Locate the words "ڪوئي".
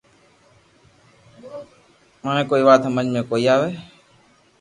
2.49-2.63, 3.29-3.45